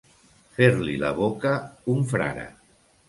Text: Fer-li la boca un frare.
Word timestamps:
Fer-li 0.55 0.95
la 1.03 1.11
boca 1.19 1.51
un 1.95 2.03
frare. 2.15 2.47